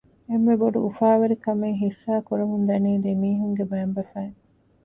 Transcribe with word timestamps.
އެންމެ 0.29 0.53
ބޮޑު 0.59 0.79
އުފާވެރިކަމެއް 0.85 1.79
ހިއްސާކުރަމުން 1.81 2.65
ދަނީ 2.69 2.91
ދެމީހުންގެ 3.05 3.63
މައިންބަފައިން 3.71 4.37